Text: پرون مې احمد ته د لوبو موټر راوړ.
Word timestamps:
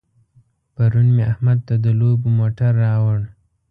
پرون 0.75 1.07
مې 1.15 1.23
احمد 1.31 1.59
ته 1.67 1.75
د 1.85 1.87
لوبو 1.99 2.27
موټر 2.39 2.71
راوړ. 2.85 3.19